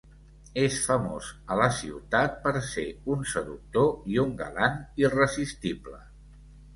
És 0.59 0.75
famós 0.85 1.25
a 1.55 1.57
la 1.59 1.67
ciutat 1.81 2.39
per 2.45 2.53
ser 2.69 2.85
un 3.15 3.21
seductor 3.33 3.91
i 4.15 4.17
un 4.23 4.31
galant 4.39 4.79
irresistible. 5.03 6.01